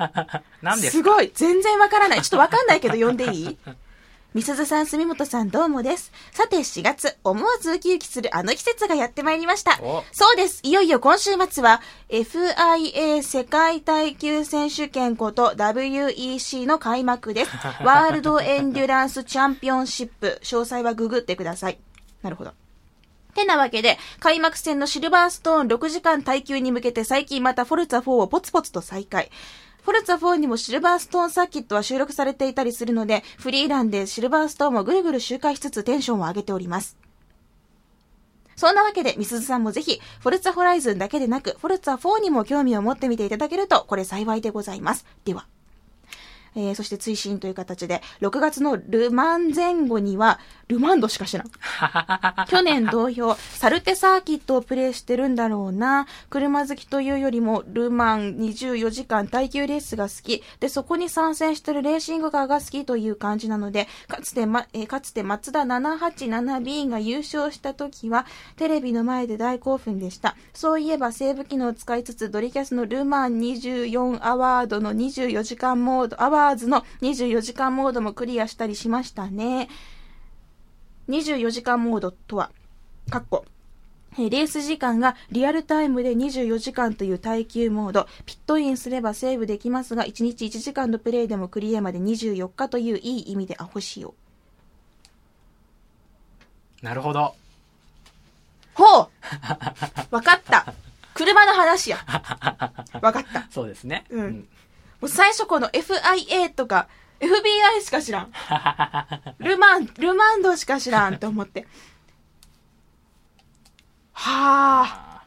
[0.62, 1.02] 何ですか？
[1.02, 1.30] すごい。
[1.34, 2.22] 全然わからない。
[2.22, 3.58] ちょっとわかんないけど読んでいい？
[4.34, 6.10] みすずさん、住本さん、どうもです。
[6.30, 10.04] さて、4月、思わずウキウキするあの季節がやってまいりましたお。
[10.10, 10.60] そうです。
[10.62, 17.50] いよいよ今週末は、FIA 世界耐久選手権こと WEC の開幕です。
[17.84, 20.40] ワールドエンデュランスチャンピオンシップ。
[20.42, 21.78] 詳細はググってください。
[22.22, 22.54] なるほど。
[23.34, 29.30] てなわけで、開幕戦のシルバーストーン6時間耐久に向けて最近またフォルツァ4をポツポツと再開。
[29.82, 36.96] フォルツァ4にもシルバーストーンサーキットは収録されていたりするので、フリーランでシルバーストーンもぐるぐる周回しつつテンションを上げております。
[38.54, 45.04] そんなわけで、みすずさんもぜひ、フォルツァホライズンだけでなく、フォルツァ4にも興味を持ってみていただけると、これ幸いでございます。
[45.24, 45.46] では。
[46.54, 50.38] えー、そして追伸という形で、6月のルマン前後には、
[50.68, 51.50] ルマンドしか知らん。
[52.48, 56.06] 去年同様、サルテサーキットをプレイしてるんだろうな。
[56.30, 60.42] 車好きというよりも、ルマン24時間耐久レースが好き。
[60.60, 70.36] で、そこに参戦してるレーシングカーが好きという感じなので、かつて、ま、えーかつて松田 787B が優勝した時は、テレビの前で大興奮でした。
[70.52, 79.68] そういえば、セーブ機能を使いつつ、ドリキャスのルマン24アワードの24時間モード、アワーズの24時間モードもクリアしたりしましたね。
[81.08, 82.50] 24時間モードとは、
[83.10, 83.44] かっこ、
[84.14, 88.06] えーレース時間がリアルタイムで24時間という耐久モード。
[88.26, 94.14] ピットインすればセーブできますが、1日1時間のプレイでもクリアまで24日といういい意味でアホしよ
[96.82, 97.34] なるほど。
[98.76, 98.82] う。
[98.82, 99.08] ほう
[100.10, 100.74] わかった。
[101.14, 101.98] 車の話や。
[103.00, 103.46] わかった。
[103.52, 104.04] そうですね。
[104.10, 104.42] うんも
[105.06, 106.88] う最初この FIA とか
[107.20, 108.32] FBI しか知らん。
[109.38, 111.66] ルマン、ルマンドしか知らんと思って。
[114.12, 114.84] はあ。
[114.84, 115.22] あ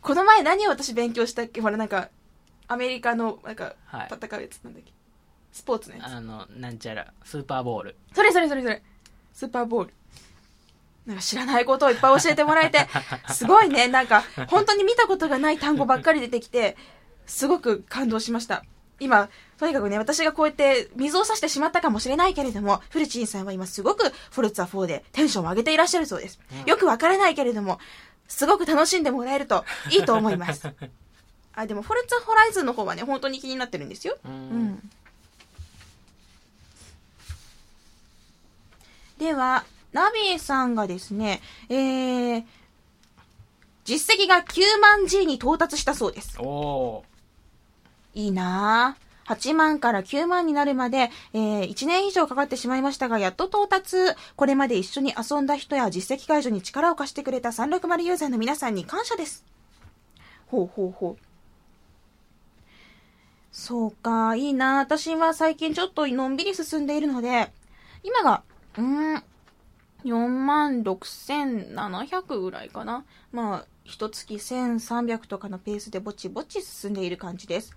[0.00, 1.60] この前何を私勉強したっけ？
[1.60, 2.10] ほらなんか、
[2.68, 4.92] アメリカの、なんか、はい戦うやつなんだっけ？
[5.52, 7.96] スポーツのやーあの、なんちゃら、スーパーボール。
[8.12, 8.16] つ。
[8.16, 8.82] それそれそれそれ。
[9.32, 9.94] スーパーボール。
[11.06, 12.88] なんか知らないことをいっぱい教えてもらえて、
[13.32, 13.86] すごいね。
[13.88, 16.76] なんか、本当に見たことがない単語ばっかり出てきて、
[17.26, 18.64] すごく感動しました。
[19.00, 19.28] 今、
[19.58, 26.38] とにかくね、私がこうやって水を差してしまったかもしれないけれども、フルチンさんは今すごくフォルツァ4でテンションを上げていらっしゃるそうです。
[26.66, 27.78] よくわからないけれども、
[28.28, 30.68] すごく楽しんでもらえるといいと思います。
[31.54, 34.16] あ、でもフォルツァホライズンの方はね、本当に気になってるんですよ。
[34.24, 34.28] う。
[34.28, 34.90] うんん。
[39.18, 42.44] では、ナビさんがですね、えー、
[43.84, 46.36] 実績が9万 G に到達したそうです。
[46.40, 47.13] おー。
[48.14, 49.04] いいなぁ。
[49.26, 53.96] 8万から9万になるまで、えー、1年以上かかってしまいましたが、やっと到達。
[54.36, 59.44] これまで一緒に遊んだ人や実績解除に力を貸してくれた360ユーザーの皆さんに感謝です。
[60.46, 61.24] ほうほうほう。
[63.50, 67.50] そうか、いいな私は最近ちょっとのんびり進んでいるので、
[68.02, 68.42] 今が、
[68.76, 69.22] うーん、
[70.04, 73.04] 4万6700ぐらいかな。
[73.32, 77.74] まあ、一月1300とかのペースでぼちぼち進んでいる感じです。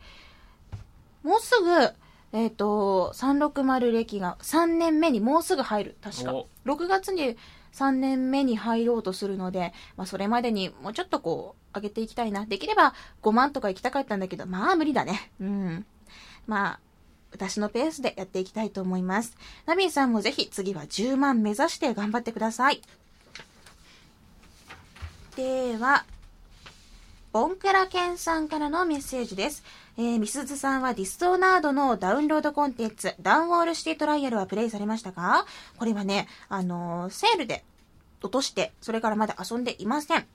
[1.28, 1.94] もうすぐ、
[2.32, 5.98] えっ、と、360歴が3年目にもうすぐ入る。
[6.02, 6.48] 確かお。
[6.66, 7.36] 6月に
[7.74, 12.46] 3年目に入ろうとするので、まあ、それまでにもうちょっとこう、上げていきたいな。
[12.46, 15.32] できれば5万とか行きたかったんだけど、まあ無理だね。
[15.42, 15.86] うん。
[16.48, 16.80] まあ、
[17.34, 19.36] 私のペースでやっていきたいと思います。
[19.66, 22.82] ナビーさんもぜひ次は10万目指して頑張ってください。
[25.36, 26.06] では、
[27.34, 29.64] ボンクラケンさんからのメッセージです。
[29.98, 35.46] えー、みすずさんはディストーナードのダウンロードコンテンツ、ダウンウォールシティトライアルはプレイされましたか？
[35.78, 37.64] これはね、あのーセールで
[38.22, 40.26] 落として、それからまだ遊んでいません。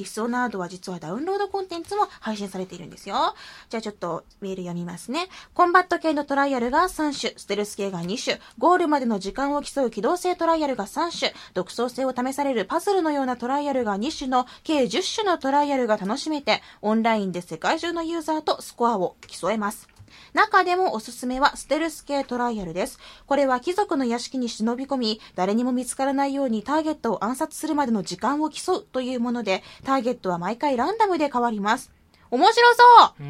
[0.00, 3.34] ディスオナードは実はダウンロードコンテンツも配信されているんですよ。
[3.68, 5.28] じゃあちょっとメール読みますね。
[5.52, 19.86] コンバット系のトライアルが3種、ステルス系が2種、ゴールまでの時間を競う機動性トライアルが3種、独創性を試されるパズルのようなトライアルが2種の計10種のトライアルが楽しめて、オンラインで世界中のユーザーとスコアを競えます。
[20.32, 22.98] 中でもおすすめはステルス系トライアルです。
[23.26, 31.90] これは貴族の屋敷に忍び込み、誰にも見つからないようにターゲットを暗殺するまでの時間を競うというもので、ターゲットは毎回ランダムで変わります。
[32.30, 33.24] 面白そう。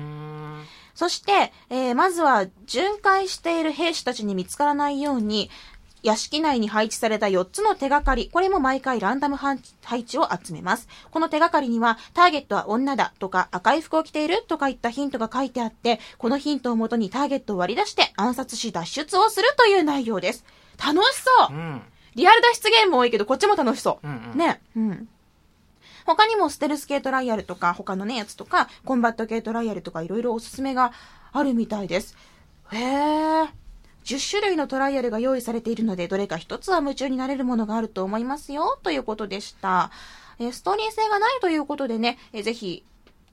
[0.95, 5.51] そして、えーまずは巡回している兵士たちに見つからないように、
[6.02, 9.58] 屋敷内に配置された4つの手がかり、これも毎回ランダム配
[9.90, 10.88] 置を集めます。
[11.10, 20.44] この手がかりには、ターゲットは女だとか赤い服を着ているとかいったヒントが書いてあって、このヒントをもとにターゲットを割り出して暗殺し脱出をするという内容です。
[20.78, 21.82] 楽しそううん。
[22.14, 24.06] リアル脱出ゲーム多いけど、こっちも楽しそう。
[24.06, 24.60] うんうんね。
[24.76, 25.08] うん。
[26.06, 30.92] 他にもステルス系トライアルとか、他のね、やつとか、コンバット系トライアルとか、いろいろおすすめが
[31.32, 32.16] あるみたいです。
[32.72, 33.48] へえ。
[34.11, 39.92] 10種類のトライアルが用意されているので、どれか一つは夢中になれるものがあると思いますよ、ということでした。
[40.40, 42.83] えーストーリー性がないということでね、えーぜひ、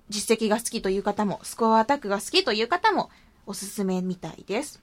[0.09, 3.09] 実績が好きという方も、スコアアタックが好きという方も、
[3.47, 4.79] おすすめみたいです。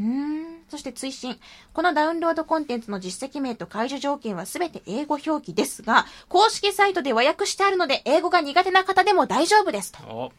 [0.00, 0.62] うーん。
[0.70, 1.38] そして追伸。
[1.74, 10.02] このダウンロードコンテンツの実績名と解除条件はすべて英語表記ですが、公式サイトで和訳してあるので、英語が苦手な方でも大丈夫ですと。
[10.04, 10.32] お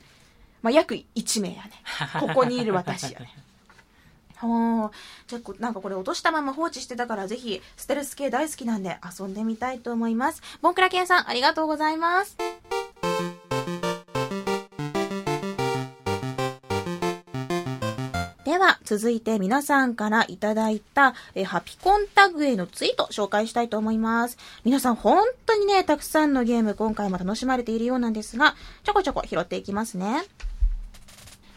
[0.61, 1.71] まあ、約1名やね。
[2.19, 3.48] ここにいる私やね。
[4.39, 4.91] ほー。
[5.27, 10.41] じゃ、なんかこれ落としたまま放置してたから、ぜひ、ステルス系大好きなんで遊んでみたいと思います。
[10.61, 12.37] ボンクラケンさん、ありがとうございます。
[18.45, 24.37] では、続いて皆さんからいただいた、えーハピコンタグへのツイート紹介したいと思います。
[24.63, 30.23] 皆さん本当にね、たくさんのゲーム今回も楽しまれているようなんですが、ちょこちょこ拾っていきますね。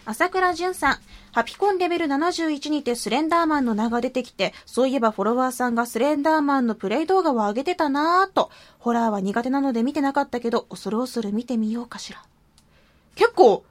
[0.05, 0.99] 朝倉淳さん。
[1.33, 8.51] ハピコンレベル71にてスレンダーマンの名が出てきて、そういえばフォロワーさんがスレンダーマンのプレイ動画を上げてたなぁと。
[8.79, 12.23] ホラーは苦手なので見てなかったけど、恐る恐る見てみようかしら。
[13.15, 13.65] 結構、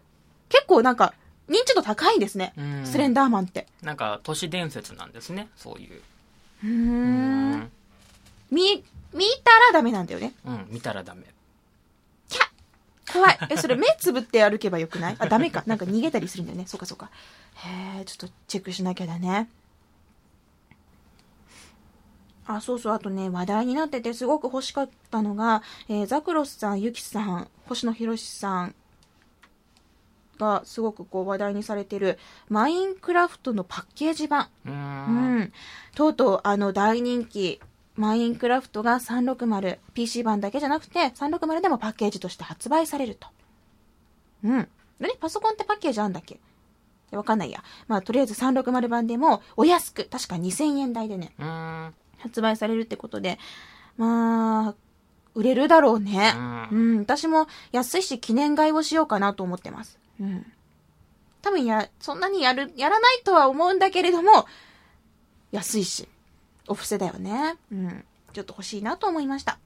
[0.49, 1.13] 結構なんか、
[1.49, 2.61] 認知度高いんですねう。
[2.61, 3.67] んスレンダーマンって。
[3.83, 6.01] なんか都市伝説なんですねそういう
[6.63, 7.71] うん
[8.49, 10.33] 見、見たらダメなんだよね。
[10.45, 11.23] うん見たらダメ
[13.13, 13.37] 怖い。
[13.49, 15.15] え、それ目つぶって歩けばよくない？
[15.19, 15.63] あ、ダメか。
[15.65, 16.65] なんか逃げたりするんだよね。
[16.67, 17.09] そうかそうか。
[17.55, 19.49] へえ、ちょっとチェックしなきゃだね。
[22.47, 22.93] あ、そうそう。
[22.93, 28.75] あとね、話題になっててすごく欲しかったのが、えーザクロスさん、ユキさん、星野博さん
[30.39, 32.17] がすごくこう話題にされてる、
[32.49, 34.49] マインクラフトのパッケージ版。
[34.65, 35.53] うん。
[35.95, 37.61] とうとう、あの、大人気、
[37.95, 43.27] マインクラフトが360、PC 版だけじゃなくて、360でもパッケージとして発売されると。
[44.43, 44.67] うん。
[44.99, 46.39] 何パソコンってパッケージあんだっけ？
[47.11, 47.63] わかんないや。
[47.87, 51.33] まあ、とりあえず360版でも、お安く、確か2000円台でね、
[52.17, 53.37] 発売されるってことで、
[53.97, 54.75] まあ、
[55.35, 56.33] 売れるだろうね。
[56.71, 59.99] ううん、私も安いし記念買いをしようかなと思ってます。
[60.19, 60.45] うん。
[61.41, 64.45] 多分や、そんなにやる、やらないとは思うんだけれども、
[65.51, 66.07] 安いし、
[66.67, 67.55] お布施だよね。
[67.71, 68.03] うん。
[68.33, 69.59] ちょっと欲しいなと思いました。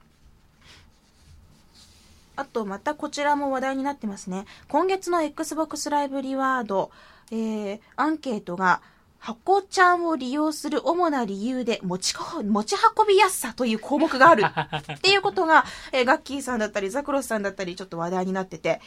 [2.35, 4.45] あと、またこちらも話題になってますね。
[4.67, 6.91] 今月の Xbox ライブリワード、
[7.31, 8.81] えー、アンケートが、
[9.19, 18.81] 箱ちゃんを利用する主な理由で持ちこ、持ち運びやすさという項目がある っていうことが、えーガッキーさんだったり、ザクロスさんだったり、ちょっと話題になってて、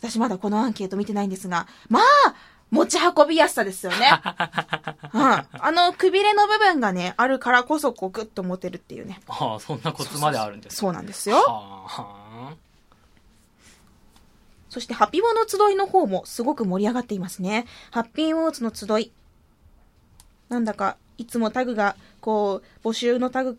[0.00, 2.02] 私まだこのアンケート見てないんですが、まあ、
[2.70, 3.96] 持ち運びやすさですよね。
[5.14, 5.22] うん。
[5.22, 9.20] あの、くびれの部分がね、あるからこそ、こう、グッと持てるっていうね。
[9.28, 11.36] ああそんなコツまであるんですそうなんですよ。
[11.38, 12.54] はあ
[14.68, 17.66] そして、ハッピーウォーの集いの方もすごく盛り上がっていますね。
[17.90, 19.12] ハッピーウォーズの集い。
[20.50, 23.56] なんだか、いつもタグが、こう、募集のタグ、ん？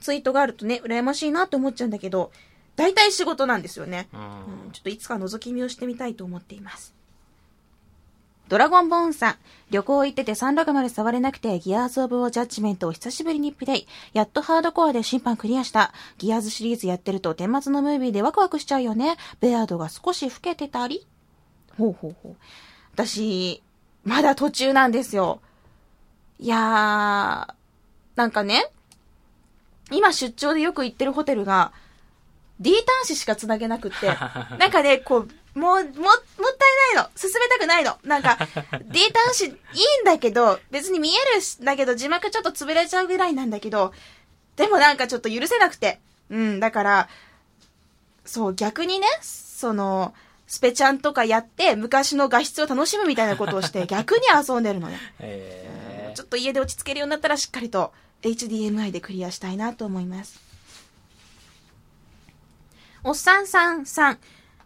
[0.00, 2.32] ツイートがあるとね、羨ましいなって思っちゃうんだけど、
[2.76, 4.08] 大体仕事なんですよね。
[4.12, 4.22] うんう
[4.68, 6.95] んちょっといつか覗き見をしてみたいと思っています。
[8.48, 9.36] ドラゴンボーンさん、
[9.70, 13.86] 旅行行ってて360触れなくて、ギアーズ・オブ・オ・ジャッジメントを久しぶりにプレイ。
[14.12, 15.92] やっとハードコアで審判クリアした。
[16.18, 19.16] ギアーズシリーズやってると、天末のムービーでワクワクしちゃうよね。
[19.40, 21.06] ベアードが少し老けてたり
[21.76, 22.36] ほうほうほう。
[22.94, 23.62] 私、
[24.04, 25.40] まだ途中なんですよ。
[26.38, 27.54] いやー、
[28.14, 28.70] なんかね、
[29.90, 31.72] 今出張でよく行ってるホテルが、
[32.60, 34.06] D 端子しか繋げなくって、
[34.58, 36.02] なんかね、こう、もう、も、もった
[36.92, 37.10] いないの。
[37.16, 37.96] 進めたくないの。
[38.04, 38.36] なんか、
[38.84, 39.52] D 端子いい
[40.02, 43.94] んだけど、別に見えるし、だけど字幕ちょっと潰れちゃうぐらいなんだけど、
[44.56, 45.98] でもなんかちょっと許せなくて。
[46.28, 47.08] うん、だから、
[48.26, 50.14] そう、逆にね、その、
[50.46, 54.98] スペチャンとかやって、昔の画質を楽しむみたいなことをして、 逆に遊んでるのね。
[55.20, 57.92] えちょっと家で落ち着けるようになったらしっかりと
[58.22, 60.38] HDMI でクリアしたいなと思います。
[63.04, 64.18] おっさんさんさん。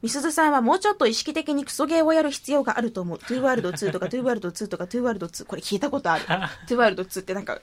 [0.03, 3.19] みすずさんはもうちょっと意識的にクソゲーをやる必要があると思う。
[3.19, 5.45] トゥーワールド2とかトゥーワールド2とかトゥーワールド2。
[5.45, 6.25] これ聞いたことある。
[6.25, 7.61] トゥーワールド2ってなんか、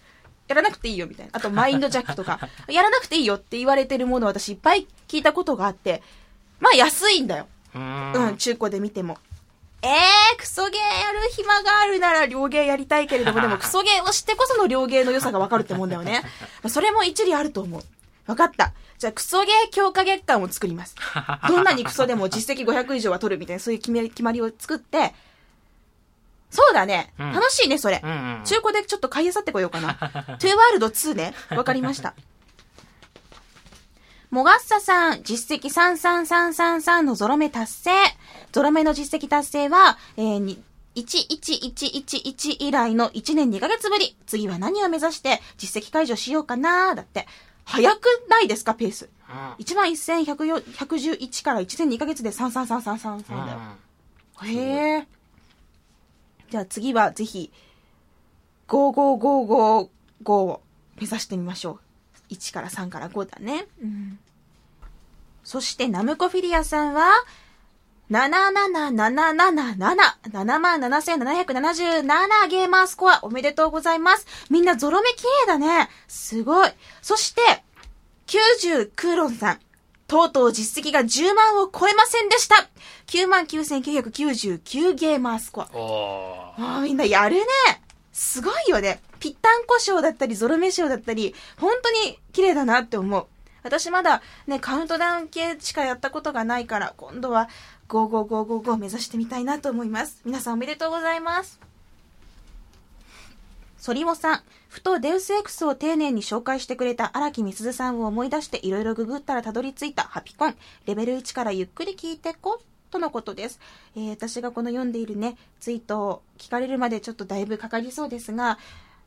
[0.48, 1.32] やらなくていいよみたいな。
[1.34, 6.04] あとマインドジャックとか、やらなくていいよって言われてるものを私いっぱい聞いたことがあって、
[6.60, 7.48] まあ安いんだよ。
[7.74, 9.18] ー、うーうんん、中古で見ても。
[9.82, 16.22] えー、クソゲーやる暇があるなら良ゲーやりたいけれども、でもクソゲーをしてこその良ゲーの良さがわかるってもんだよね。
[16.64, 17.82] まあそれも一理あると思う。
[18.28, 18.74] わかった。
[18.98, 20.96] じゃあ、クソゲー強化月間を作ります。
[21.48, 25.16] どんなにクソでも実績500以上は取るみたいな、そういう決め決まりを作って、
[26.50, 27.14] そうだね。
[27.20, 28.02] うん楽しいね、それ。
[28.04, 28.44] うんうん。
[28.46, 29.96] 中古でちょっと買い漁ってこようかな。
[29.96, 31.34] トゥーワールド2ね。
[31.50, 32.14] わかりました。
[34.30, 37.92] もがっささん、実績33333のゾロ目達成。
[38.52, 40.62] ゾロ目の実績達成は、えー、に
[40.96, 44.18] 11111以来の1年2ヶ月ぶり。
[44.26, 47.28] 次は何を目指して実績解除しようかなだって。
[47.68, 49.06] 早くないですか、ペース。
[49.06, 49.10] うん
[49.60, 53.60] 11,111から1年2ヶ月で33333だよ。
[54.44, 55.08] へえ。
[56.50, 57.52] じゃあ次はぜひ、
[58.70, 59.90] 55555
[60.32, 60.62] を
[60.96, 61.80] 目指してみましょ
[62.30, 62.34] う。
[62.34, 63.68] 1から3から5だね。
[63.82, 64.18] うん。
[65.44, 67.12] そして、ナムコフィリアさんは、
[68.10, 74.26] 77777、77,777ゲーマースコアおめでとうございます。
[74.50, 75.90] みんなゾロ目綺麗だね。
[76.08, 76.70] すごい。
[77.02, 77.42] そして、
[78.28, 79.60] 90クーロンさん。
[80.08, 82.70] とうとう実績が10万を超えませんでした。
[83.08, 85.66] 99,999ゲーマースコア。
[85.66, 85.70] あ
[86.78, 87.44] あ、みんなやるね。
[88.14, 89.02] すごいよね。
[89.20, 93.28] ぴったんこ賞だったり、ゾロ目賞だったり、本当に綺麗だなって思う。
[93.68, 97.50] 私まだね、カウントダウン系しかやったことがないから、今度は
[97.90, 100.22] 55555を目指してみたいなと思います。
[100.24, 101.60] 皆さんおめでとうございます。
[103.78, 110.56] ソリモさん、ふとデウス X を丁寧に紹介してくれた荒木みすずさんを思い出していろいろググったらたどり着いたハピコン。
[110.86, 113.60] レベル1からゆっくり聞いてこ、とのことです。
[113.96, 118.58] えー私がこの読んでいるね、ツイートを聞かれるまでちょっとだいぶかかりそうですが、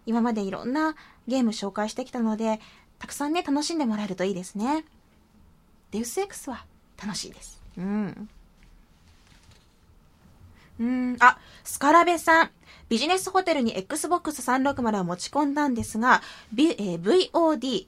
[0.06, 0.96] 今までいろんな
[1.28, 2.61] ゲーム紹介してきたので、
[3.01, 4.84] たくさんね、楽しんでもらえるといいですね。
[5.90, 6.64] デウス X は
[7.03, 7.61] 楽しいです。
[7.76, 8.28] うん。
[10.78, 12.51] うん、あ、スカラベさん。
[12.88, 16.22] ビジネスホテルに Xbox 360を持ち込んだんですが、
[16.53, 17.86] ビえー VOD、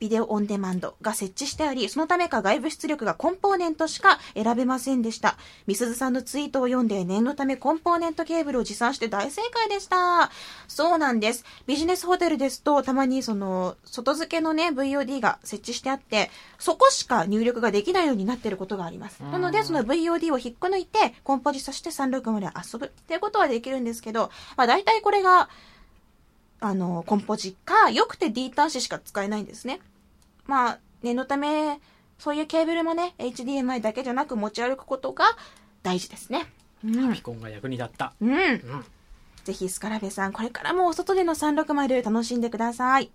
[0.00, 5.36] ビデオオンデマンドが設置してあり、そのためか外部出力がコンポーネントしか選べませんでした。
[5.66, 10.30] みすずさんのツイートを読んで念のためコンポーネントケーブルを持参して大正解でした。
[10.68, 11.44] そうなんです。
[11.66, 19.20] ビジネスホテルですと、たまにその、外付けのね、VOD が設置してあって、そこしか入力ができないようになっていることがあります。
[19.20, 25.50] なので、その VOD を引っこ抜いて、コンポジさせて360で遊ぶっていうことはできるんですけど、まあ大体これが、
[26.60, 29.80] あの、コンポジか、よくて D 端子しか使えないんですね。
[30.46, 31.80] まあ、念のため、
[32.18, 35.24] そういうケーブルもね、HDMI だけじゃなく持ち歩くことが
[35.82, 36.46] 大事ですね。
[36.84, 37.22] うんピ。
[37.22, 38.12] コンが役に立った。
[38.20, 38.30] うん。
[38.30, 38.84] うん。
[39.44, 43.10] ぜひスカラベさん、これからもお外での360楽しんでください。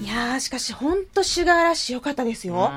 [0.00, 2.70] いやー、しかしほんとシュガーラッシュ良かったですうよ。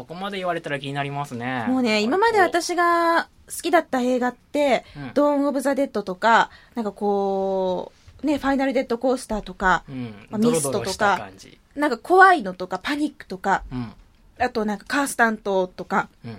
[0.00, 1.66] そこまで言われたら気になりますね。
[1.68, 7.92] もうね、今まで私が好きだった映画って、うんドーン・オブ・ザ・デッドとか、なんかこ
[8.22, 11.58] う、ね、ファイナル・デッド・コースターとか、うん、まミストとかドロした感じ。
[11.76, 13.92] なんか怖いのとか、パニックとか、うん。
[14.38, 16.38] あとなんかカースタントとか、うんうん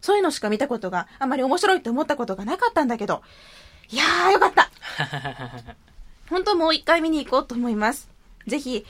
[0.00, 3.22] そういうのしか見たことが、あまり面白いって思ったことがなかったんだけど、
[3.88, 4.68] いやーよかった
[6.28, 8.08] 本当もう一回見に行こうと思います。
[8.48, 8.84] ぜひ、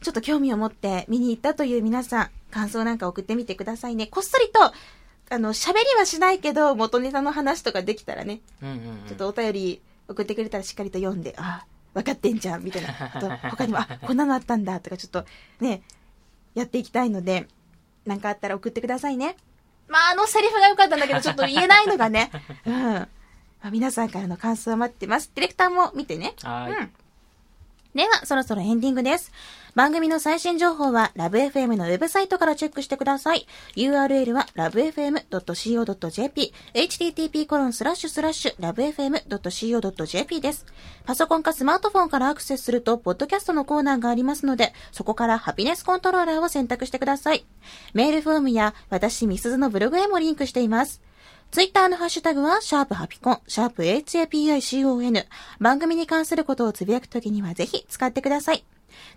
[0.00, 4.06] ちょっと興味を持って見に行ったという皆さん、感想なんか送ってみてくださいね。
[4.06, 4.72] こっそりと、
[5.28, 8.68] あの、喋りはしないけど、元ネタの話とかできたらね、うん。
[8.68, 12.88] うんうんうんちょっとお便り送ってくれたらしっかりと読んで、あ、分かってんじゃん、みたいな。
[13.14, 15.24] あと、 他にも、あ、こんなのあったんだ、とかちょっと
[15.60, 15.82] ね、
[16.54, 17.48] やっていきたいので、
[18.04, 19.36] なんかあったら送ってくださいね。
[19.88, 22.30] まあ、あのセリフが良かったんだけど、ちょっと言えないのがね。
[22.66, 22.74] うん。
[22.74, 23.08] ま
[23.62, 25.30] あ、皆さんからの感想を待ってます。
[25.34, 26.34] ディレクターも見てね。
[26.42, 26.92] はーいうん。
[27.96, 29.32] では、そろそろエンディングです。
[29.74, 33.46] 番組の最新情報は、ラブ f m のウェブサイトからチェックしてください。
[33.74, 40.66] URL は、lovefm.co.jp、http コロンスラッシュスラッシュ、lovefm.co.jp です。
[41.06, 47.46] パソコンかスマートフォンからアクセスすると、ポッドキャストのコーナーがありますので、そこからハピネスコントローラーを選択してください。
[47.94, 51.00] メールフォームや、私、みすずのブログへもリンクしています。
[51.50, 55.26] ツイッターのハッシュタグは、シャープハピコン、シャープ HAPICON。
[55.58, 58.64] 番組に関することをつぶやくときにはぜひ使ってください。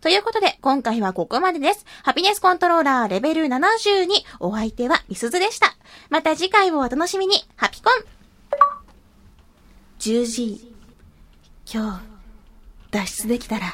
[0.01, 1.85] ということで、今回はここまでです。
[2.03, 4.07] ハピネスコントローラーレベル72。
[4.39, 5.75] お相手はみすずでした。
[6.09, 7.43] また次回をお楽しみに。
[7.57, 8.03] ハピコン
[9.99, 10.73] !10 時、
[11.71, 12.03] 今日、
[12.91, 13.73] 脱出できたら、